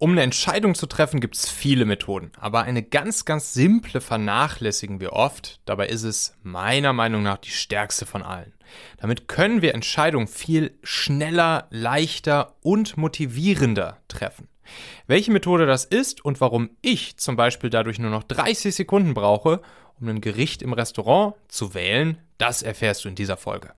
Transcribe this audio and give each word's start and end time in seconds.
Um 0.00 0.12
eine 0.12 0.22
Entscheidung 0.22 0.76
zu 0.76 0.86
treffen, 0.86 1.18
gibt 1.18 1.34
es 1.34 1.50
viele 1.50 1.84
Methoden, 1.84 2.30
aber 2.38 2.62
eine 2.62 2.84
ganz, 2.84 3.24
ganz 3.24 3.52
simple 3.52 4.00
vernachlässigen 4.00 5.00
wir 5.00 5.12
oft. 5.12 5.60
Dabei 5.64 5.88
ist 5.88 6.04
es 6.04 6.36
meiner 6.44 6.92
Meinung 6.92 7.24
nach 7.24 7.38
die 7.38 7.50
stärkste 7.50 8.06
von 8.06 8.22
allen. 8.22 8.54
Damit 8.98 9.26
können 9.26 9.60
wir 9.60 9.74
Entscheidungen 9.74 10.28
viel 10.28 10.78
schneller, 10.84 11.66
leichter 11.70 12.54
und 12.62 12.96
motivierender 12.96 13.98
treffen. 14.06 14.46
Welche 15.08 15.32
Methode 15.32 15.66
das 15.66 15.84
ist 15.84 16.24
und 16.24 16.40
warum 16.40 16.70
ich 16.80 17.16
zum 17.16 17.34
Beispiel 17.34 17.70
dadurch 17.70 17.98
nur 17.98 18.12
noch 18.12 18.22
30 18.22 18.72
Sekunden 18.72 19.14
brauche, 19.14 19.62
um 20.00 20.06
ein 20.06 20.20
Gericht 20.20 20.62
im 20.62 20.74
Restaurant 20.74 21.34
zu 21.48 21.74
wählen, 21.74 22.18
das 22.36 22.62
erfährst 22.62 23.04
du 23.04 23.08
in 23.08 23.16
dieser 23.16 23.36
Folge. 23.36 23.72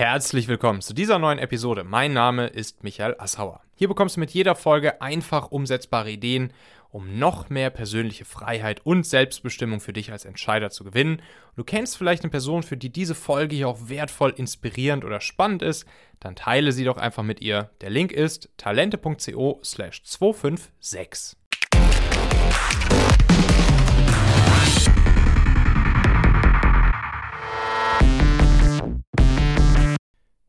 Herzlich 0.00 0.48
willkommen 0.48 0.80
zu 0.80 0.94
dieser 0.94 1.18
neuen 1.18 1.38
Episode. 1.38 1.84
Mein 1.84 2.14
Name 2.14 2.46
ist 2.46 2.82
Michael 2.82 3.16
Assauer. 3.18 3.60
Hier 3.74 3.86
bekommst 3.86 4.16
du 4.16 4.20
mit 4.20 4.30
jeder 4.30 4.54
Folge 4.54 5.02
einfach 5.02 5.50
umsetzbare 5.50 6.10
Ideen, 6.10 6.54
um 6.88 7.18
noch 7.18 7.50
mehr 7.50 7.68
persönliche 7.68 8.24
Freiheit 8.24 8.80
und 8.86 9.04
Selbstbestimmung 9.04 9.78
für 9.80 9.92
dich 9.92 10.10
als 10.10 10.24
Entscheider 10.24 10.70
zu 10.70 10.84
gewinnen. 10.84 11.20
Du 11.54 11.64
kennst 11.64 11.98
vielleicht 11.98 12.22
eine 12.22 12.30
Person, 12.30 12.62
für 12.62 12.78
die 12.78 12.88
diese 12.88 13.14
Folge 13.14 13.54
hier 13.54 13.68
auch 13.68 13.90
wertvoll, 13.90 14.32
inspirierend 14.34 15.04
oder 15.04 15.20
spannend 15.20 15.60
ist, 15.60 15.84
dann 16.18 16.34
teile 16.34 16.72
sie 16.72 16.84
doch 16.84 16.96
einfach 16.96 17.22
mit 17.22 17.42
ihr. 17.42 17.68
Der 17.82 17.90
Link 17.90 18.10
ist 18.10 18.48
talente.co/slash 18.56 20.02
256. 20.02 21.36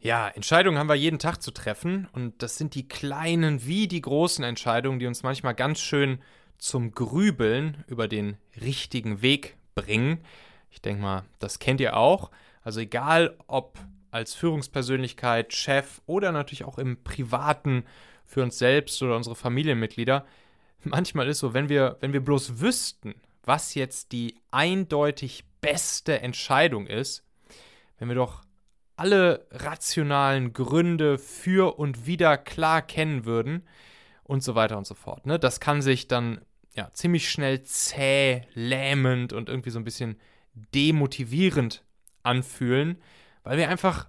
Ja, 0.04 0.30
Entscheidungen 0.30 0.80
haben 0.80 0.90
wir 0.90 0.96
jeden 0.96 1.20
Tag 1.20 1.44
zu 1.44 1.52
treffen 1.52 2.08
und 2.14 2.42
das 2.42 2.58
sind 2.58 2.74
die 2.74 2.88
kleinen 2.88 3.68
wie 3.68 3.88
die 3.88 4.02
großen 4.02 4.44
Entscheidungen, 4.44 4.98
die 4.98 5.06
uns 5.06 5.22
manchmal 5.22 5.54
ganz 5.54 5.80
schön 5.80 6.20
zum 6.58 6.94
Grübeln 6.94 7.84
über 7.86 8.08
den 8.08 8.38
richtigen 8.60 9.22
Weg 9.22 9.58
bringen. 9.76 10.26
Ich 10.72 10.82
denke 10.82 11.04
mal, 11.04 11.26
das 11.38 11.60
kennt 11.60 11.80
ihr 11.82 11.96
auch. 11.96 12.32
Also 12.64 12.80
egal 12.80 13.38
ob 13.46 13.78
als 14.10 14.34
Führungspersönlichkeit, 14.34 15.54
Chef 15.54 16.02
oder 16.08 16.32
natürlich 16.32 16.64
auch 16.64 16.80
im 16.80 17.04
privaten 17.04 17.86
für 18.26 18.42
uns 18.42 18.58
selbst 18.58 19.04
oder 19.04 19.16
unsere 19.16 19.36
Familienmitglieder, 19.36 20.26
manchmal 20.84 21.28
ist 21.28 21.40
so, 21.40 21.54
wenn 21.54 21.70
wir 21.70 21.98
wenn 22.00 22.12
wir 22.12 22.26
bloß 22.26 22.60
wüssten, 22.60 23.14
was 23.44 23.76
jetzt 23.76 24.14
die 24.14 24.34
eindeutig 24.50 25.44
beste 25.62 26.22
Entscheidung 26.22 26.88
ist, 26.88 27.24
wenn 28.00 28.08
wir 28.08 28.16
doch 28.16 28.42
alle 29.02 29.48
rationalen 29.50 30.54
Gründe 30.54 31.18
für 31.18 31.80
und 31.80 32.06
wieder 32.06 32.38
klar 32.38 32.84
kennen 32.84 33.26
würden 33.26 33.64
und 34.22 34.44
so 34.44 34.54
weiter 34.54 34.78
und 34.78 34.86
so 34.86 34.94
fort. 34.94 35.26
Ne? 35.26 35.40
Das 35.40 35.60
kann 35.60 35.82
sich 35.82 36.08
dann 36.08 36.42
ja, 36.76 36.88
ziemlich 36.94 37.32
schnell 37.32 37.64
zäh, 37.64 38.44
lähmend 38.54 39.34
und 39.34 39.50
irgendwie 39.50 39.72
so 39.72 39.80
ein 39.80 39.84
bisschen 39.84 40.20
demotivierend 40.54 41.84
anfühlen, 42.22 43.02
weil 43.42 43.58
wir 43.58 43.70
einfach 43.70 44.08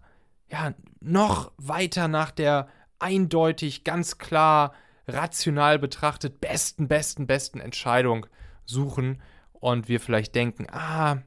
ja, 0.50 0.74
noch 1.00 1.52
weiter 1.56 2.06
nach 2.06 2.30
der 2.30 2.68
eindeutig, 2.98 3.84
ganz 3.84 4.18
klar, 4.18 4.74
rational 5.08 5.78
betrachtet 5.78 6.38
besten, 6.42 6.86
besten, 6.86 7.26
besten 7.26 7.60
Entscheidung 7.60 8.26
suchen 8.66 9.22
und 9.52 9.88
wir 9.88 10.00
vielleicht 10.00 10.34
denken, 10.34 10.66
ah, 10.70 11.22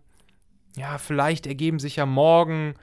ja, 0.78 1.00
vielleicht 1.00 1.48
ergeben 1.48 1.80
sich 1.80 1.96
ja 1.96 2.06
morgen 2.06 2.76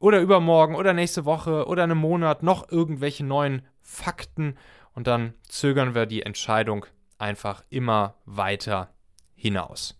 oder 0.00 0.20
übermorgen 0.20 0.74
oder 0.74 0.92
nächste 0.92 1.24
Woche 1.24 1.66
oder 1.66 1.84
einem 1.84 1.98
Monat 1.98 2.42
noch 2.42 2.68
irgendwelche 2.70 3.24
neuen 3.24 3.62
Fakten 3.80 4.56
und 4.94 5.06
dann 5.06 5.34
zögern 5.48 5.94
wir 5.94 6.06
die 6.06 6.22
Entscheidung 6.22 6.86
einfach 7.18 7.62
immer 7.68 8.16
weiter 8.24 8.92
hinaus. 9.36 9.96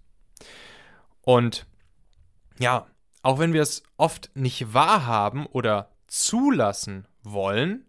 Und 1.20 1.66
ja, 2.58 2.86
auch 3.22 3.38
wenn 3.38 3.52
wir 3.52 3.62
es 3.62 3.82
oft 3.96 4.30
nicht 4.34 4.74
wahrhaben 4.74 5.46
oder 5.46 5.92
zulassen 6.08 7.06
wollen, 7.22 7.86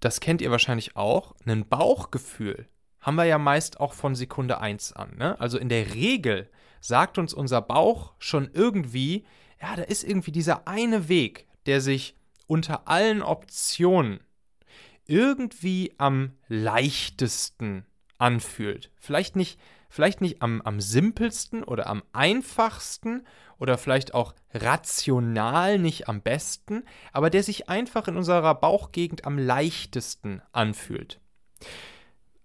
das 0.00 0.20
kennt 0.20 0.40
ihr 0.40 0.50
wahrscheinlich 0.50 0.96
auch, 0.96 1.34
ein 1.44 1.68
Bauchgefühl 1.68 2.68
haben 3.00 3.16
wir 3.16 3.24
ja 3.24 3.38
meist 3.38 3.80
auch 3.80 3.92
von 3.92 4.14
Sekunde 4.14 4.60
1 4.60 4.92
an. 4.92 5.16
Ne? 5.16 5.40
Also 5.40 5.58
in 5.58 5.68
der 5.68 5.94
Regel 5.94 6.50
sagt 6.80 7.18
uns 7.18 7.32
unser 7.32 7.62
Bauch 7.62 8.12
schon 8.18 8.50
irgendwie, 8.52 9.24
ja, 9.60 9.76
da 9.76 9.82
ist 9.82 10.04
irgendwie 10.04 10.32
dieser 10.32 10.66
eine 10.68 11.08
Weg, 11.08 11.46
der 11.66 11.80
sich 11.80 12.14
unter 12.46 12.88
allen 12.88 13.22
Optionen 13.22 14.20
irgendwie 15.06 15.94
am 15.98 16.32
leichtesten 16.48 17.86
anfühlt. 18.18 18.90
Vielleicht 18.96 19.36
nicht, 19.36 19.58
vielleicht 19.88 20.20
nicht 20.20 20.42
am, 20.42 20.60
am 20.62 20.80
simpelsten 20.80 21.64
oder 21.64 21.86
am 21.86 22.02
einfachsten 22.12 23.26
oder 23.58 23.78
vielleicht 23.78 24.14
auch 24.14 24.34
rational 24.52 25.78
nicht 25.78 26.08
am 26.08 26.20
besten, 26.20 26.84
aber 27.12 27.30
der 27.30 27.42
sich 27.42 27.68
einfach 27.68 28.06
in 28.08 28.16
unserer 28.16 28.54
Bauchgegend 28.54 29.24
am 29.24 29.38
leichtesten 29.38 30.42
anfühlt. 30.52 31.20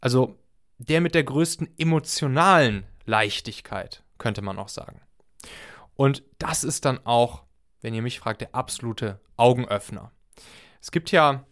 Also 0.01 0.37
der 0.77 1.01
mit 1.01 1.15
der 1.15 1.23
größten 1.23 1.69
emotionalen 1.77 2.85
Leichtigkeit, 3.05 4.03
könnte 4.17 4.41
man 4.41 4.57
auch 4.57 4.69
sagen. 4.69 5.01
Und 5.95 6.23
das 6.39 6.63
ist 6.63 6.85
dann 6.85 6.99
auch, 7.05 7.43
wenn 7.81 7.93
ihr 7.93 8.01
mich 8.01 8.19
fragt, 8.19 8.41
der 8.41 8.55
absolute 8.55 9.19
Augenöffner. 9.37 10.11
Es 10.81 10.91
gibt 10.91 11.11
ja 11.11 11.45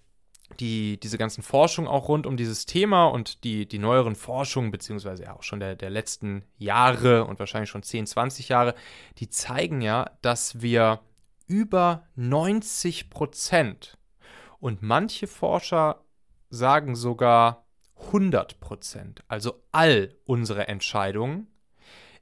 die, 0.60 1.00
diese 1.00 1.18
ganzen 1.18 1.44
Forschungen 1.44 1.88
auch 1.88 2.08
rund 2.08 2.28
um 2.28 2.38
dieses 2.38 2.66
Thema 2.66 3.06
und 3.06 3.44
die, 3.44 3.68
die 3.68 3.80
neueren 3.80 4.16
Forschungen, 4.16 4.72
beziehungsweise 4.72 5.34
auch 5.34 5.44
schon 5.44 5.60
der, 5.60 5.76
der 5.76 5.90
letzten 5.90 6.44
Jahre 6.58 7.26
und 7.26 7.40
wahrscheinlich 7.40 7.70
schon 7.70 7.84
10, 7.84 8.08
20 8.08 8.50
Jahre, 8.50 8.76
die 9.18 9.30
zeigen 9.30 9.82
ja, 9.82 10.12
dass 10.22 10.62
wir 10.62 11.00
über 11.48 12.08
90 12.16 13.10
Prozent 13.10 13.98
und 14.60 14.82
manche 14.82 15.28
Forscher 15.28 16.04
sagen 16.50 16.96
sogar 16.96 17.66
100 18.08 18.60
Prozent, 18.60 19.24
also 19.28 19.64
all 19.72 20.16
unsere 20.26 20.68
Entscheidungen, 20.68 21.48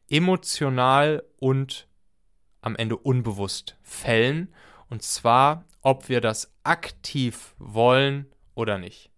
emotional 0.10 1.24
und 1.38 1.89
am 2.62 2.76
Ende 2.76 2.98
unbewusst 2.98 3.78
fällen. 3.82 4.54
Und 4.90 5.04
zwar, 5.04 5.66
ob 5.82 6.10
wir 6.10 6.22
das 6.22 6.54
aktiv 6.64 7.56
wollen 7.58 8.26
oder 8.56 8.78
nicht. 8.78 9.10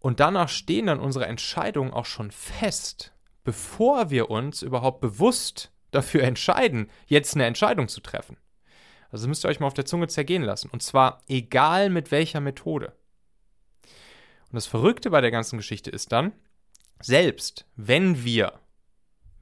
Und 0.00 0.20
danach 0.20 0.48
stehen 0.48 0.86
dann 0.86 1.00
unsere 1.00 1.26
Entscheidungen 1.26 1.92
auch 1.92 2.04
schon 2.04 2.30
fest, 2.30 3.14
bevor 3.42 4.10
wir 4.10 4.30
uns 4.30 4.62
überhaupt 4.62 5.00
bewusst 5.00 5.72
dafür 5.92 6.24
entscheiden, 6.24 6.90
jetzt 7.06 7.34
eine 7.34 7.46
Entscheidung 7.46 7.88
zu 7.88 8.00
treffen. 8.00 8.36
Also 9.10 9.28
müsst 9.28 9.44
ihr 9.44 9.48
euch 9.48 9.60
mal 9.60 9.68
auf 9.68 9.74
der 9.74 9.86
Zunge 9.86 10.08
zergehen 10.08 10.42
lassen. 10.42 10.68
Und 10.70 10.82
zwar 10.82 11.22
egal 11.28 11.88
mit 11.88 12.10
welcher 12.10 12.40
Methode. 12.40 12.92
Und 13.84 14.56
das 14.56 14.66
Verrückte 14.66 15.10
bei 15.10 15.20
der 15.20 15.30
ganzen 15.30 15.56
Geschichte 15.56 15.90
ist 15.90 16.12
dann, 16.12 16.32
selbst 17.00 17.64
wenn 17.76 18.24
wir, 18.24 18.60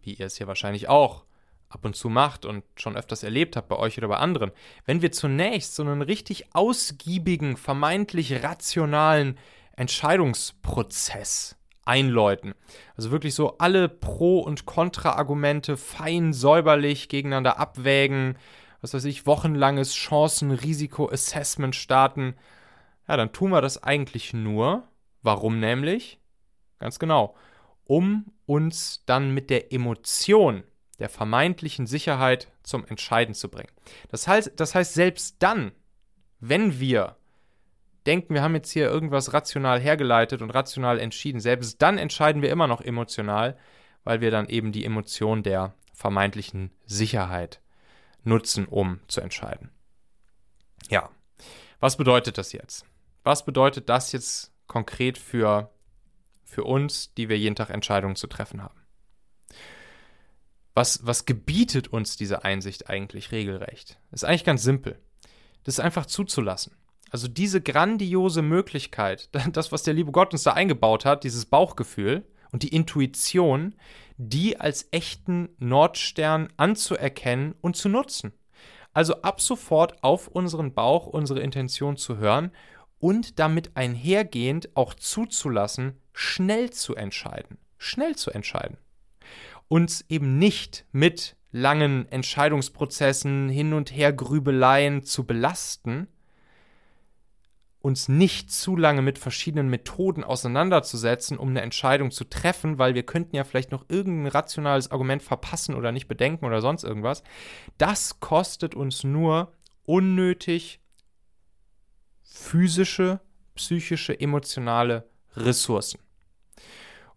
wie 0.02 0.14
ihr 0.14 0.26
es 0.26 0.38
ja 0.38 0.46
wahrscheinlich 0.46 0.88
auch 0.88 1.24
ab 1.72 1.84
und 1.84 1.96
zu 1.96 2.08
macht 2.08 2.44
und 2.44 2.64
schon 2.76 2.96
öfters 2.96 3.22
erlebt 3.22 3.56
habt 3.56 3.68
bei 3.68 3.76
euch 3.76 3.98
oder 3.98 4.08
bei 4.08 4.18
anderen, 4.18 4.52
wenn 4.84 5.02
wir 5.02 5.12
zunächst 5.12 5.74
so 5.74 5.82
einen 5.82 6.02
richtig 6.02 6.54
ausgiebigen, 6.54 7.56
vermeintlich 7.56 8.42
rationalen 8.42 9.38
Entscheidungsprozess 9.76 11.56
einläuten. 11.84 12.54
Also 12.96 13.10
wirklich 13.10 13.34
so 13.34 13.58
alle 13.58 13.88
Pro- 13.88 14.40
und 14.40 14.66
Kontra-Argumente 14.66 15.76
fein 15.76 16.32
säuberlich 16.32 17.08
gegeneinander 17.08 17.58
abwägen, 17.58 18.36
was 18.80 18.94
weiß 18.94 19.04
ich, 19.04 19.26
wochenlanges 19.26 19.94
Chancen-Risiko-Assessment 19.94 21.74
starten. 21.74 22.34
Ja, 23.08 23.16
dann 23.16 23.32
tun 23.32 23.50
wir 23.50 23.60
das 23.60 23.82
eigentlich 23.82 24.32
nur. 24.34 24.84
Warum 25.22 25.60
nämlich? 25.60 26.20
Ganz 26.78 26.98
genau. 26.98 27.36
Um 27.84 28.26
uns 28.46 29.04
dann 29.06 29.32
mit 29.32 29.50
der 29.50 29.72
Emotion 29.72 30.64
der 30.98 31.08
vermeintlichen 31.08 31.86
Sicherheit 31.86 32.48
zum 32.62 32.86
Entscheiden 32.86 33.34
zu 33.34 33.48
bringen. 33.48 33.72
Das 34.10 34.28
heißt, 34.28 34.52
das 34.56 34.74
heißt, 34.74 34.94
selbst 34.94 35.36
dann, 35.40 35.72
wenn 36.40 36.78
wir 36.78 37.16
denken, 38.06 38.34
wir 38.34 38.42
haben 38.42 38.54
jetzt 38.54 38.70
hier 38.70 38.88
irgendwas 38.88 39.32
rational 39.32 39.80
hergeleitet 39.80 40.42
und 40.42 40.50
rational 40.50 40.98
entschieden, 40.98 41.40
selbst 41.40 41.80
dann 41.80 41.98
entscheiden 41.98 42.42
wir 42.42 42.50
immer 42.50 42.66
noch 42.66 42.80
emotional, 42.80 43.56
weil 44.04 44.20
wir 44.20 44.30
dann 44.30 44.48
eben 44.48 44.72
die 44.72 44.84
Emotion 44.84 45.42
der 45.42 45.74
vermeintlichen 45.94 46.70
Sicherheit 46.86 47.60
nutzen, 48.24 48.66
um 48.66 49.00
zu 49.08 49.20
entscheiden. 49.20 49.70
Ja, 50.88 51.10
was 51.80 51.96
bedeutet 51.96 52.38
das 52.38 52.52
jetzt? 52.52 52.84
Was 53.24 53.44
bedeutet 53.44 53.88
das 53.88 54.12
jetzt 54.12 54.52
konkret 54.66 55.18
für, 55.18 55.70
für 56.44 56.64
uns, 56.64 57.14
die 57.14 57.28
wir 57.28 57.38
jeden 57.38 57.54
Tag 57.54 57.70
Entscheidungen 57.70 58.16
zu 58.16 58.26
treffen 58.26 58.62
haben? 58.62 58.81
Was, 60.74 61.06
was 61.06 61.26
gebietet 61.26 61.88
uns 61.88 62.16
diese 62.16 62.44
Einsicht 62.44 62.88
eigentlich 62.88 63.32
regelrecht? 63.32 63.98
Ist 64.10 64.24
eigentlich 64.24 64.44
ganz 64.44 64.62
simpel. 64.62 64.98
das 65.64 65.78
einfach 65.78 66.06
zuzulassen. 66.06 66.74
Also 67.10 67.28
diese 67.28 67.60
grandiose 67.60 68.42
Möglichkeit, 68.42 69.28
das, 69.52 69.70
was 69.70 69.82
der 69.82 69.94
liebe 69.94 70.12
Gott 70.12 70.32
uns 70.32 70.42
da 70.42 70.54
eingebaut 70.54 71.04
hat, 71.04 71.24
dieses 71.24 71.46
Bauchgefühl 71.46 72.24
und 72.52 72.62
die 72.62 72.74
Intuition, 72.74 73.74
die 74.16 74.58
als 74.58 74.88
echten 74.92 75.50
Nordstern 75.58 76.48
anzuerkennen 76.56 77.54
und 77.60 77.76
zu 77.76 77.88
nutzen. 77.88 78.32
Also 78.94 79.22
ab 79.22 79.40
sofort 79.40 80.02
auf 80.02 80.28
unseren 80.28 80.74
Bauch, 80.74 81.06
unsere 81.06 81.40
Intention 81.40 81.96
zu 81.96 82.18
hören 82.18 82.50
und 82.98 83.38
damit 83.38 83.76
einhergehend 83.76 84.76
auch 84.76 84.94
zuzulassen, 84.94 86.00
schnell 86.12 86.70
zu 86.70 86.94
entscheiden. 86.94 87.58
Schnell 87.78 88.16
zu 88.16 88.30
entscheiden. 88.30 88.78
Uns 89.72 90.04
eben 90.10 90.36
nicht 90.36 90.84
mit 90.92 91.34
langen 91.50 92.06
Entscheidungsprozessen, 92.12 93.48
hin 93.48 93.72
und 93.72 93.90
her 93.90 94.12
Grübeleien 94.12 95.02
zu 95.02 95.24
belasten, 95.24 96.08
uns 97.80 98.06
nicht 98.06 98.52
zu 98.52 98.76
lange 98.76 99.00
mit 99.00 99.18
verschiedenen 99.18 99.70
Methoden 99.70 100.24
auseinanderzusetzen, 100.24 101.38
um 101.38 101.48
eine 101.48 101.62
Entscheidung 101.62 102.10
zu 102.10 102.24
treffen, 102.24 102.76
weil 102.76 102.94
wir 102.94 103.04
könnten 103.04 103.34
ja 103.34 103.44
vielleicht 103.44 103.72
noch 103.72 103.86
irgendein 103.88 104.30
rationales 104.30 104.90
Argument 104.90 105.22
verpassen 105.22 105.74
oder 105.74 105.90
nicht 105.90 106.06
bedenken 106.06 106.44
oder 106.44 106.60
sonst 106.60 106.84
irgendwas. 106.84 107.22
Das 107.78 108.20
kostet 108.20 108.74
uns 108.74 109.04
nur 109.04 109.54
unnötig 109.84 110.80
physische, 112.20 113.22
psychische, 113.54 114.20
emotionale 114.20 115.08
Ressourcen. 115.34 115.98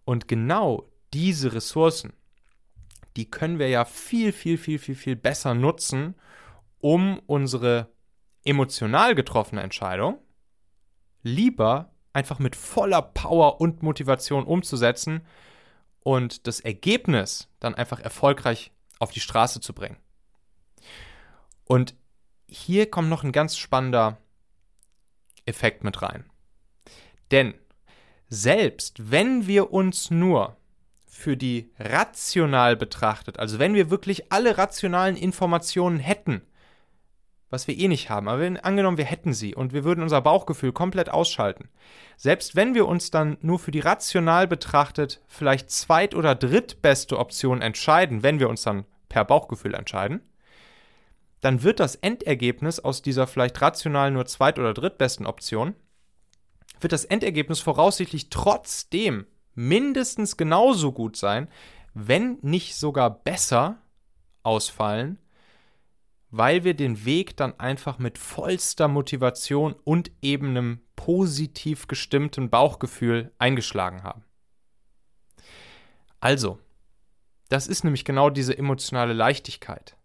Und 0.06 0.30
genau 0.30 0.90
diese 1.14 1.52
Ressourcen, 1.52 2.14
die 3.16 3.30
können 3.30 3.60
wir 3.60 3.70
ja 3.70 3.86
viel, 3.86 4.32
viel, 4.32 4.58
viel, 4.58 4.80
viel, 4.80 4.96
viel 4.96 5.16
besser 5.16 5.54
nutzen, 5.54 6.16
um 6.80 7.20
unsere 7.26 7.92
emotional 8.44 9.16
getroffene 9.16 9.62
Entscheidung 9.62 10.20
lieber 11.24 11.92
einfach 12.14 12.40
mit 12.40 12.56
voller 12.56 13.02
Power 13.02 13.60
und 13.60 13.84
Motivation 13.84 14.46
umzusetzen 14.46 15.26
und 16.02 16.46
das 16.48 16.60
Ergebnis 16.60 17.50
dann 17.60 17.76
einfach 17.76 18.00
erfolgreich 18.00 18.72
auf 19.00 19.12
die 19.12 19.20
Straße 19.20 19.60
zu 19.60 19.74
bringen. 19.74 19.98
Und 21.66 21.96
hier 22.48 22.90
kommt 22.90 23.10
noch 23.10 23.24
ein 23.24 23.32
ganz 23.32 23.58
spannender 23.58 24.20
Effekt 25.46 25.84
mit 25.84 26.02
rein. 26.02 26.30
Denn 27.32 27.56
selbst 28.30 29.12
wenn 29.12 29.48
wir 29.48 29.72
uns 29.74 30.12
nur 30.12 30.56
für 31.16 31.38
die 31.38 31.72
rational 31.80 32.76
betrachtet, 32.76 33.40
also 33.40 33.58
wenn 33.58 33.74
wir 33.74 33.90
wirklich 33.90 34.34
alle 34.34 34.58
rationalen 34.58 35.16
Informationen 35.16 35.98
hätten, 35.98 36.42
was 37.50 37.70
wir 37.70 37.78
eh 37.78 37.88
nicht 37.88 38.10
haben, 38.10 38.28
aber 38.28 38.42
wenn, 38.42 38.58
angenommen, 38.58 38.98
wir 38.98 39.06
hätten 39.06 39.34
sie 39.34 39.56
und 39.56 39.72
wir 39.72 39.86
würden 39.86 40.04
unser 40.04 40.20
Bauchgefühl 40.20 40.74
komplett 40.74 41.10
ausschalten, 41.10 41.70
selbst 42.18 42.58
wenn 42.58 42.76
wir 42.76 42.86
uns 42.86 43.12
dann 43.12 43.38
nur 43.40 43.60
für 43.60 43.72
die 43.72 43.80
rational 43.80 44.46
betrachtet 44.46 45.22
vielleicht 45.28 45.72
zweit- 45.72 46.16
oder 46.16 46.36
drittbeste 46.36 47.18
Option 47.18 47.62
entscheiden, 47.62 48.22
wenn 48.22 48.40
wir 48.40 48.50
uns 48.50 48.64
dann 48.64 48.86
per 49.08 49.24
Bauchgefühl 49.24 49.74
entscheiden, 49.74 50.20
dann 51.40 51.64
wird 51.64 51.80
das 51.80 51.96
Endergebnis 51.96 52.82
aus 52.82 53.02
dieser 53.02 53.26
vielleicht 53.26 53.62
rational 53.62 54.12
nur 54.12 54.26
zweit- 54.26 54.60
oder 54.60 54.74
drittbesten 54.74 55.26
Option, 55.26 55.76
wird 56.82 56.92
das 56.92 57.06
Endergebnis 57.06 57.62
voraussichtlich 57.62 58.30
trotzdem 58.30 59.26
mindestens 59.56 60.38
genauso 60.38 60.92
gut 60.92 61.16
sein, 61.18 61.48
wenn 61.94 62.38
nicht 62.42 62.76
sogar 62.76 63.10
besser 63.10 63.78
ausfallen, 64.44 65.18
weil 66.30 66.64
wir 66.64 66.74
den 66.74 67.06
Weg 67.06 67.38
dann 67.38 67.58
einfach 67.60 67.98
mit 67.98 68.18
vollster 68.18 68.88
Motivation 68.88 69.74
und 69.84 70.12
eben 70.22 70.50
einem 70.50 70.82
positiv 70.96 71.88
gestimmten 71.88 72.50
Bauchgefühl 72.50 73.32
eingeschlagen 73.38 74.04
haben. 74.04 74.24
Also, 76.20 76.60
das 77.50 77.68
ist 77.68 77.84
nämlich 77.84 78.06
genau 78.06 78.30
diese 78.30 78.58
emotionale 78.58 79.14
Leichtigkeit. 79.14 79.96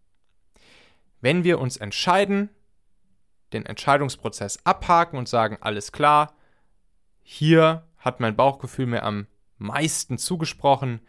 Wenn 1.20 1.42
wir 1.44 1.58
uns 1.58 1.76
entscheiden, 1.76 2.50
den 3.52 3.66
Entscheidungsprozess 3.66 4.64
abhaken 4.64 5.18
und 5.18 5.28
sagen, 5.28 5.58
alles 5.60 5.92
klar, 5.92 6.34
hier 7.22 7.88
hat 7.98 8.20
mein 8.20 8.36
Bauchgefühl 8.36 8.86
mir 8.86 9.02
am 9.02 9.26
meisten 9.60 10.18
zugesprochen, 10.18 11.00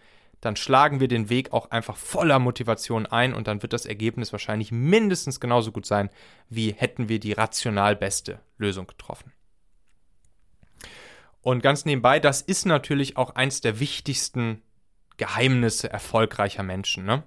dann 0.41 0.55
schlagen 0.55 0.99
wir 0.99 1.07
den 1.07 1.29
Weg 1.29 1.53
auch 1.53 1.69
einfach 1.69 1.95
voller 1.95 2.39
Motivation 2.39 3.05
ein 3.05 3.33
und 3.33 3.47
dann 3.47 3.61
wird 3.61 3.73
das 3.73 3.85
Ergebnis 3.85 4.31
wahrscheinlich 4.31 4.71
mindestens 4.71 5.39
genauso 5.39 5.71
gut 5.71 5.85
sein, 5.85 6.09
wie 6.49 6.73
hätten 6.73 7.09
wir 7.09 7.19
die 7.19 7.33
rational 7.33 7.95
beste 7.95 8.39
Lösung 8.57 8.87
getroffen. 8.87 9.31
Und 11.41 11.63
ganz 11.63 11.85
nebenbei, 11.85 12.19
das 12.19 12.41
ist 12.41 12.65
natürlich 12.65 13.17
auch 13.17 13.35
eins 13.35 13.61
der 13.61 13.79
wichtigsten 13.79 14.61
Geheimnisse 15.17 15.91
erfolgreicher 15.91 16.63
Menschen. 16.63 17.05
Ne? 17.05 17.23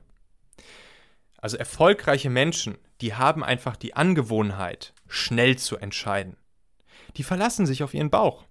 Also 1.38 1.56
erfolgreiche 1.56 2.30
Menschen, 2.30 2.78
die 3.00 3.14
haben 3.14 3.44
einfach 3.44 3.76
die 3.76 3.94
Angewohnheit, 3.94 4.94
schnell 5.08 5.56
zu 5.56 5.76
entscheiden. 5.76 6.36
Die 7.16 7.22
verlassen 7.22 7.66
sich 7.66 7.82
auf 7.82 7.94
ihren 7.94 8.10
Bauch. 8.10 8.44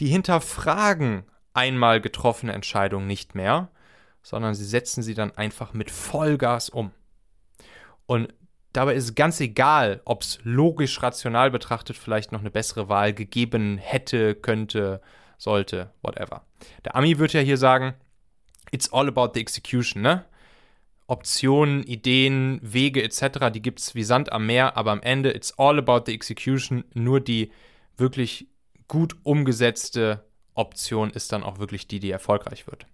Die 0.00 0.08
hinterfragen 0.08 1.24
einmal 1.56 2.00
getroffene 2.00 2.52
Entscheidungen 2.52 3.06
nicht 3.06 3.34
mehr, 3.34 3.68
sondern 4.22 4.54
sie 4.54 4.64
setzen 4.64 5.02
sie 5.02 5.14
dann 5.14 5.36
einfach 5.36 5.72
mit 5.72 5.90
Vollgas 5.90 6.68
um. 6.68 6.92
Und 8.06 8.32
dabei 8.72 8.94
ist 8.94 9.04
es 9.04 9.14
ganz 9.14 9.40
egal, 9.40 10.00
ob 10.04 10.22
es 10.22 10.38
logisch 10.42 11.02
rational 11.02 11.50
betrachtet 11.50 11.96
vielleicht 11.96 12.32
noch 12.32 12.40
eine 12.40 12.50
bessere 12.50 12.88
Wahl 12.88 13.12
gegeben 13.12 13.78
hätte, 13.78 14.34
könnte, 14.34 15.00
sollte, 15.38 15.92
whatever. 16.02 16.44
Der 16.84 16.94
Ami 16.94 17.18
wird 17.18 17.32
ja 17.32 17.40
hier 17.40 17.56
sagen, 17.56 17.94
it's 18.70 18.92
all 18.92 19.08
about 19.08 19.30
the 19.34 19.40
execution, 19.40 20.02
ne? 20.02 20.24
Optionen, 21.08 21.84
Ideen, 21.84 22.58
Wege 22.62 23.02
etc., 23.02 23.50
die 23.54 23.62
gibt 23.62 23.78
es 23.78 23.94
wie 23.94 24.02
Sand 24.02 24.32
am 24.32 24.46
Meer, 24.46 24.76
aber 24.76 24.90
am 24.90 25.02
Ende 25.02 25.30
it's 25.30 25.56
all 25.56 25.78
about 25.78 26.02
the 26.06 26.14
execution. 26.14 26.84
Nur 26.94 27.20
die 27.20 27.52
wirklich 27.96 28.48
gut 28.88 29.16
umgesetzte 29.22 30.25
Option 30.56 31.10
ist 31.10 31.32
dann 31.32 31.44
auch 31.44 31.58
wirklich 31.58 31.86
die, 31.86 32.00
die 32.00 32.10
erfolgreich 32.10 32.66
wird. 32.66 32.86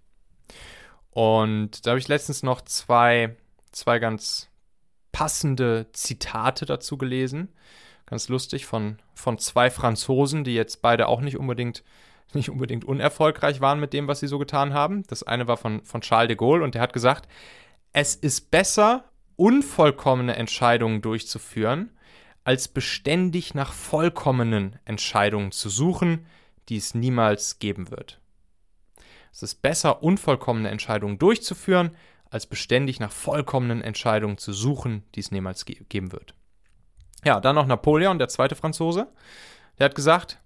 Und 1.11 1.85
da 1.85 1.91
habe 1.91 1.99
ich 1.99 2.07
letztens 2.07 2.43
noch 2.43 2.61
zwei, 2.61 3.35
zwei 3.71 3.99
ganz 3.99 4.49
passende 5.11 5.87
Zitate 5.93 6.65
dazu 6.65 6.97
gelesen. 6.97 7.49
Ganz 8.05 8.29
lustig 8.29 8.65
von, 8.65 8.97
von 9.13 9.37
zwei 9.37 9.69
Franzosen, 9.69 10.43
die 10.43 10.55
jetzt 10.55 10.81
beide 10.81 11.07
auch 11.07 11.21
nicht 11.21 11.37
unbedingt, 11.37 11.83
nicht 12.33 12.49
unbedingt 12.49 12.83
unerfolgreich 12.83 13.61
waren 13.61 13.79
mit 13.79 13.93
dem, 13.93 14.07
was 14.07 14.19
sie 14.19 14.27
so 14.27 14.39
getan 14.39 14.73
haben. 14.73 15.03
Das 15.07 15.23
eine 15.23 15.47
war 15.47 15.57
von, 15.57 15.83
von 15.85 16.01
Charles 16.01 16.29
de 16.29 16.35
Gaulle 16.35 16.63
und 16.63 16.75
der 16.75 16.81
hat 16.81 16.93
gesagt, 16.93 17.29
es 17.93 18.15
ist 18.15 18.49
besser, 18.49 19.05
unvollkommene 19.35 20.35
Entscheidungen 20.35 21.01
durchzuführen, 21.01 21.91
als 22.43 22.67
beständig 22.67 23.53
nach 23.53 23.71
vollkommenen 23.71 24.79
Entscheidungen 24.83 25.51
zu 25.51 25.69
suchen, 25.69 26.25
die 26.69 26.77
es 26.77 26.93
niemals 26.93 27.59
geben 27.59 27.91
wird. 27.91 28.19
Es 29.31 29.43
ist 29.43 29.61
besser, 29.61 30.03
unvollkommene 30.03 30.69
Entscheidungen 30.69 31.17
durchzuführen, 31.17 31.95
als 32.29 32.45
beständig 32.47 32.99
nach 32.99 33.11
vollkommenen 33.11 33.81
Entscheidungen 33.81 34.37
zu 34.37 34.53
suchen, 34.53 35.03
die 35.15 35.19
es 35.19 35.31
niemals 35.31 35.65
ge 35.65 35.83
geben 35.89 36.11
wird. 36.11 36.33
Ja, 37.23 37.39
dann 37.39 37.55
noch 37.55 37.67
Napoleon, 37.67 38.19
der 38.19 38.27
zweite 38.27 38.55
Franzose. 38.55 39.07
Der 39.79 39.85
hat 39.85 39.95
gesagt, 39.95 40.39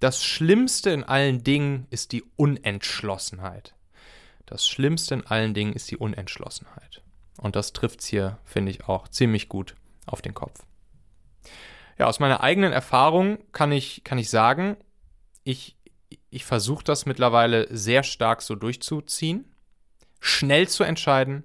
das 0.00 0.22
Schlimmste 0.22 0.90
in 0.90 1.04
allen 1.04 1.42
Dingen 1.44 1.86
ist 1.90 2.12
die 2.12 2.24
Unentschlossenheit. 2.36 3.74
Das 4.44 4.66
Schlimmste 4.66 5.14
in 5.14 5.26
allen 5.26 5.54
Dingen 5.54 5.72
ist 5.72 5.90
die 5.90 5.96
Unentschlossenheit. 5.96 7.02
Und 7.38 7.56
das 7.56 7.72
trifft 7.72 8.00
es 8.00 8.06
hier, 8.06 8.38
finde 8.44 8.70
ich, 8.70 8.88
auch 8.88 9.08
ziemlich 9.08 9.48
gut 9.48 9.74
auf 10.06 10.22
den 10.22 10.34
Kopf. 10.34 10.64
Ja, 11.98 12.06
aus 12.06 12.20
meiner 12.20 12.42
eigenen 12.42 12.72
Erfahrung 12.72 13.38
kann 13.52 13.72
ich, 13.72 14.04
kann 14.04 14.18
ich 14.18 14.28
sagen, 14.28 14.76
ich, 15.46 15.76
ich 16.28 16.44
versuche 16.44 16.82
das 16.82 17.06
mittlerweile 17.06 17.68
sehr 17.74 18.02
stark 18.02 18.42
so 18.42 18.56
durchzuziehen, 18.56 19.44
schnell 20.18 20.68
zu 20.68 20.82
entscheiden, 20.82 21.44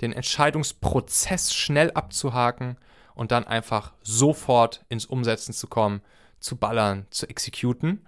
den 0.00 0.12
Entscheidungsprozess 0.12 1.52
schnell 1.52 1.90
abzuhaken 1.90 2.78
und 3.14 3.30
dann 3.30 3.44
einfach 3.46 3.92
sofort 4.02 4.86
ins 4.88 5.04
Umsetzen 5.04 5.52
zu 5.52 5.66
kommen, 5.66 6.00
zu 6.40 6.56
ballern, 6.56 7.06
zu 7.10 7.28
exekuten. 7.28 8.06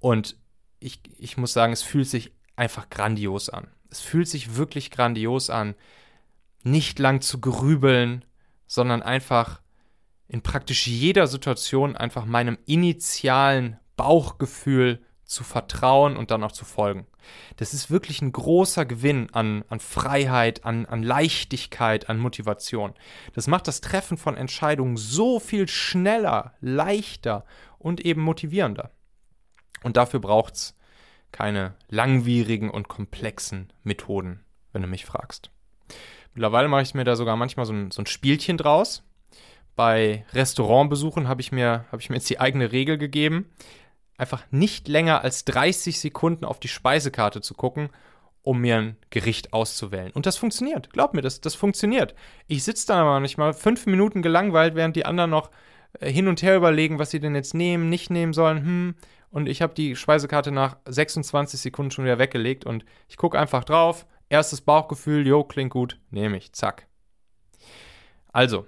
Und 0.00 0.36
ich, 0.80 1.00
ich 1.18 1.36
muss 1.36 1.52
sagen, 1.52 1.74
es 1.74 1.82
fühlt 1.82 2.08
sich 2.08 2.32
einfach 2.56 2.88
grandios 2.88 3.50
an. 3.50 3.68
Es 3.90 4.00
fühlt 4.00 4.28
sich 4.28 4.56
wirklich 4.56 4.90
grandios 4.90 5.50
an, 5.50 5.74
nicht 6.62 6.98
lang 6.98 7.20
zu 7.20 7.38
grübeln, 7.38 8.24
sondern 8.66 9.02
einfach 9.02 9.60
in 10.26 10.42
praktisch 10.42 10.86
jeder 10.86 11.26
Situation 11.26 11.96
einfach 11.96 12.24
meinem 12.24 12.56
initialen 12.64 13.78
Bauchgefühl 13.96 15.00
zu 15.26 15.42
vertrauen 15.42 16.16
und 16.16 16.30
dann 16.30 16.44
auch 16.44 16.52
zu 16.52 16.64
folgen. 16.64 17.06
Das 17.56 17.74
ist 17.74 17.90
wirklich 17.90 18.22
ein 18.22 18.30
großer 18.30 18.86
Gewinn 18.86 19.28
an, 19.32 19.64
an 19.68 19.80
Freiheit, 19.80 20.64
an, 20.64 20.86
an 20.86 21.02
Leichtigkeit, 21.02 22.08
an 22.08 22.18
Motivation. 22.18 22.94
Das 23.34 23.48
macht 23.48 23.66
das 23.66 23.80
Treffen 23.80 24.16
von 24.16 24.36
Entscheidungen 24.36 24.96
so 24.96 25.40
viel 25.40 25.66
schneller, 25.66 26.54
leichter 26.60 27.44
und 27.78 28.04
eben 28.04 28.22
motivierender. 28.22 28.92
Und 29.82 29.96
dafür 29.96 30.20
braucht 30.20 30.54
es 30.54 30.76
keine 31.32 31.74
langwierigen 31.88 32.70
und 32.70 32.88
komplexen 32.88 33.72
Methoden, 33.82 34.44
wenn 34.72 34.82
du 34.82 34.88
mich 34.88 35.04
fragst. 35.04 35.50
Mittlerweile 36.34 36.68
mache 36.68 36.82
ich 36.82 36.94
mir 36.94 37.04
da 37.04 37.16
sogar 37.16 37.36
manchmal 37.36 37.66
so 37.66 37.72
ein, 37.72 37.90
so 37.90 38.02
ein 38.02 38.06
Spielchen 38.06 38.56
draus. 38.56 39.02
Bei 39.74 40.24
Restaurantbesuchen 40.32 41.28
habe 41.28 41.40
ich, 41.40 41.52
mir, 41.52 41.84
hab 41.90 42.00
ich 42.00 42.08
mir 42.08 42.16
jetzt 42.16 42.30
die 42.30 42.40
eigene 42.40 42.72
Regel 42.72 42.96
gegeben 42.96 43.50
einfach 44.18 44.44
nicht 44.50 44.88
länger 44.88 45.22
als 45.22 45.44
30 45.44 46.00
Sekunden 46.00 46.44
auf 46.44 46.60
die 46.60 46.68
Speisekarte 46.68 47.40
zu 47.40 47.54
gucken, 47.54 47.90
um 48.42 48.60
mir 48.60 48.76
ein 48.76 48.96
Gericht 49.10 49.52
auszuwählen. 49.52 50.12
Und 50.12 50.26
das 50.26 50.36
funktioniert. 50.36 50.92
Glaub 50.92 51.14
mir, 51.14 51.22
das, 51.22 51.40
das 51.40 51.54
funktioniert. 51.54 52.14
Ich 52.46 52.62
sitze 52.62 52.86
da 52.86 53.00
aber 53.00 53.20
nicht 53.20 53.38
mal 53.38 53.52
fünf 53.52 53.86
Minuten 53.86 54.22
gelangweilt, 54.22 54.76
während 54.76 54.94
die 54.94 55.04
anderen 55.04 55.30
noch 55.30 55.50
äh, 56.00 56.10
hin 56.10 56.28
und 56.28 56.42
her 56.42 56.56
überlegen, 56.56 56.98
was 56.98 57.10
sie 57.10 57.20
denn 57.20 57.34
jetzt 57.34 57.54
nehmen, 57.54 57.88
nicht 57.88 58.10
nehmen 58.10 58.32
sollen. 58.32 58.64
Hm. 58.64 58.94
Und 59.30 59.48
ich 59.48 59.62
habe 59.62 59.74
die 59.74 59.96
Speisekarte 59.96 60.52
nach 60.52 60.76
26 60.86 61.60
Sekunden 61.60 61.90
schon 61.90 62.04
wieder 62.04 62.18
weggelegt 62.18 62.64
und 62.64 62.84
ich 63.08 63.16
gucke 63.16 63.38
einfach 63.38 63.64
drauf. 63.64 64.06
Erstes 64.28 64.60
Bauchgefühl, 64.60 65.26
jo, 65.26 65.44
klingt 65.44 65.72
gut, 65.72 65.98
nehme 66.10 66.36
ich, 66.36 66.52
zack. 66.52 66.86
Also, 68.32 68.66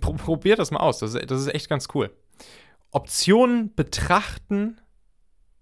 probiert 0.00 0.58
das 0.58 0.70
mal 0.70 0.80
aus, 0.80 0.98
das, 0.98 1.12
das 1.12 1.40
ist 1.40 1.54
echt 1.54 1.68
ganz 1.68 1.88
cool. 1.94 2.10
Optionen 2.94 3.74
betrachten, 3.74 4.80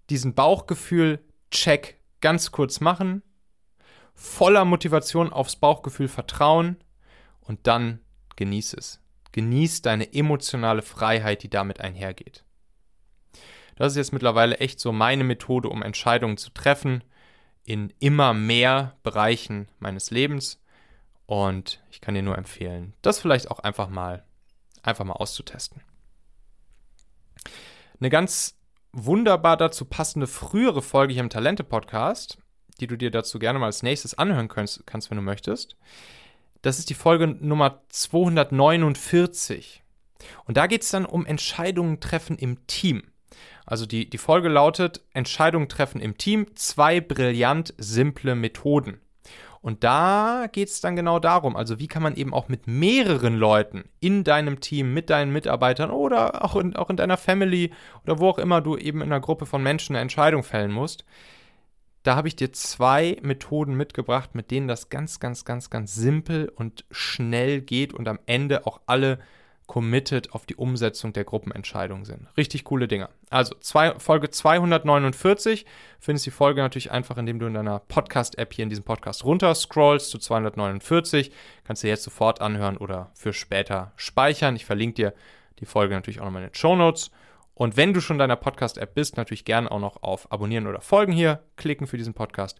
diesen 0.09 0.35
Bauchgefühl 0.35 1.19
Check 1.49 1.99
ganz 2.21 2.51
kurz 2.51 2.79
machen, 2.79 3.23
voller 4.13 4.65
Motivation 4.65 5.33
aufs 5.33 5.55
Bauchgefühl 5.55 6.07
vertrauen 6.07 6.77
und 7.41 7.65
dann 7.65 7.99
genieß 8.35 8.75
es. 8.75 9.01
Genieß 9.31 9.81
deine 9.81 10.13
emotionale 10.13 10.83
Freiheit, 10.83 11.41
die 11.41 11.49
damit 11.49 11.81
einhergeht. 11.81 12.43
Das 13.75 13.93
ist 13.93 13.97
jetzt 13.97 14.13
mittlerweile 14.13 14.57
echt 14.59 14.79
so 14.79 14.91
meine 14.91 15.23
Methode, 15.23 15.69
um 15.69 15.81
Entscheidungen 15.81 16.37
zu 16.37 16.51
treffen 16.51 17.03
in 17.63 17.91
immer 17.99 18.35
mehr 18.35 18.95
Bereichen 19.01 19.67
meines 19.79 20.11
Lebens. 20.11 20.61
Und 21.25 21.81
ich 21.89 21.99
kann 21.99 22.13
dir 22.13 22.21
nur 22.21 22.37
empfehlen, 22.37 22.93
das 23.01 23.19
vielleicht 23.19 23.49
auch 23.49 23.59
einfach 23.59 23.89
mal, 23.89 24.23
einfach 24.83 25.05
mal 25.05 25.13
auszutesten. 25.13 25.81
Eine 27.99 28.09
ganz 28.09 28.57
wunderbar 28.91 29.57
dazu 29.57 29.85
passende 29.85 30.27
frühere 30.27 30.81
Folge 30.81 31.13
hier 31.13 31.23
im 31.23 31.29
Talente-Podcast, 31.29 32.37
die 32.79 32.87
du 32.87 32.97
dir 32.97 33.11
dazu 33.11 33.39
gerne 33.39 33.59
mal 33.59 33.67
als 33.67 33.83
nächstes 33.83 34.17
anhören 34.17 34.47
kannst, 34.47 34.85
kannst, 34.85 35.09
wenn 35.09 35.17
du 35.17 35.23
möchtest. 35.23 35.75
Das 36.61 36.79
ist 36.79 36.89
die 36.89 36.95
Folge 36.95 37.27
Nummer 37.27 37.81
249. 37.89 39.83
Und 40.45 40.57
da 40.57 40.67
geht 40.67 40.83
es 40.83 40.89
dann 40.89 41.05
um 41.05 41.25
Entscheidungen 41.25 41.99
treffen 41.99 42.37
im 42.37 42.65
Team. 42.67 43.03
Also 43.65 43.85
die, 43.85 44.09
die 44.09 44.17
Folge 44.17 44.49
lautet 44.49 45.01
Entscheidungen 45.13 45.69
treffen 45.69 46.01
im 46.01 46.17
Team, 46.17 46.47
zwei 46.55 47.01
brillant 47.01 47.73
simple 47.77 48.35
Methoden. 48.35 48.99
Und 49.63 49.85
da 49.85 50.47
geht 50.51 50.67
es 50.67 50.81
dann 50.81 50.97
genau 50.97 51.19
darum, 51.19 51.55
also 51.55 51.79
wie 51.79 51.87
kann 51.87 52.03
man 52.03 52.17
eben 52.17 52.33
auch 52.33 52.49
mit 52.49 52.67
mehreren 52.67 53.37
Leuten 53.37 53.85
in 54.01 54.25
deinem 54.25 54.59
Team, 54.59 54.93
mit 54.93 55.09
deinen 55.09 55.31
Mitarbeitern 55.31 55.89
oder 55.89 56.43
auch 56.43 56.57
in, 56.57 56.75
auch 56.75 56.89
in 56.89 56.97
deiner 56.97 57.15
Family 57.15 57.71
oder 58.03 58.19
wo 58.19 58.27
auch 58.27 58.39
immer 58.39 58.59
du 58.59 58.75
eben 58.75 58.99
in 58.99 59.07
einer 59.07 59.21
Gruppe 59.21 59.45
von 59.45 59.63
Menschen 59.63 59.95
eine 59.95 60.01
Entscheidung 60.01 60.43
fällen 60.43 60.73
musst. 60.73 61.05
Da 62.03 62.17
habe 62.17 62.27
ich 62.27 62.35
dir 62.35 62.51
zwei 62.51 63.17
Methoden 63.21 63.75
mitgebracht, 63.75 64.35
mit 64.35 64.51
denen 64.51 64.67
das 64.67 64.89
ganz, 64.89 65.21
ganz, 65.21 65.45
ganz, 65.45 65.69
ganz 65.69 65.95
simpel 65.95 66.51
und 66.53 66.83
schnell 66.91 67.61
geht 67.61 67.93
und 67.93 68.09
am 68.09 68.19
Ende 68.25 68.67
auch 68.67 68.81
alle 68.85 69.17
committed 69.67 70.33
auf 70.33 70.45
die 70.45 70.55
Umsetzung 70.55 71.13
der 71.13 71.23
Gruppenentscheidung 71.23 72.05
sind. 72.05 72.27
Richtig 72.37 72.63
coole 72.63 72.87
Dinge. 72.87 73.09
Also 73.29 73.55
zwei, 73.59 73.97
Folge 73.99 74.29
249 74.29 75.65
findest 75.99 76.25
die 76.25 76.31
Folge 76.31 76.61
natürlich 76.61 76.91
einfach, 76.91 77.17
indem 77.17 77.39
du 77.39 77.45
in 77.45 77.53
deiner 77.53 77.79
Podcast-App 77.79 78.53
hier 78.53 78.63
in 78.63 78.69
diesem 78.69 78.83
Podcast 78.83 79.23
runter 79.23 79.55
scrollst 79.55 80.09
zu 80.09 80.17
249. 80.17 81.31
Kannst 81.63 81.83
du 81.83 81.87
jetzt 81.87 82.03
sofort 82.03 82.41
anhören 82.41 82.77
oder 82.77 83.11
für 83.13 83.33
später 83.33 83.93
speichern. 83.95 84.55
Ich 84.55 84.65
verlinke 84.65 84.95
dir 84.95 85.13
die 85.59 85.65
Folge 85.65 85.93
natürlich 85.95 86.19
auch 86.19 86.25
nochmal 86.25 86.43
in 86.43 86.49
den 86.49 86.55
Show 86.55 86.75
Notes. 86.75 87.11
Und 87.55 87.77
wenn 87.77 87.93
du 87.93 88.01
schon 88.01 88.15
in 88.15 88.19
deiner 88.19 88.35
Podcast-App 88.35 88.95
bist, 88.95 89.17
natürlich 89.17 89.45
gerne 89.45 89.71
auch 89.71 89.79
noch 89.79 90.01
auf 90.01 90.31
Abonnieren 90.31 90.67
oder 90.67 90.81
Folgen 90.81 91.11
hier 91.11 91.43
klicken 91.55 91.87
für 91.87 91.97
diesen 91.97 92.13
Podcast. 92.13 92.59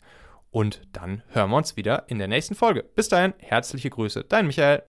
Und 0.52 0.82
dann 0.92 1.24
hören 1.30 1.50
wir 1.50 1.58
uns 1.58 1.76
wieder 1.76 2.04
in 2.08 2.20
der 2.20 2.28
nächsten 2.28 2.54
Folge. 2.54 2.84
Bis 2.84 3.10
dahin, 3.10 3.34
herzliche 3.40 3.90
Grüße, 3.90 4.24
dein 4.24 4.46
Michael. 4.46 4.84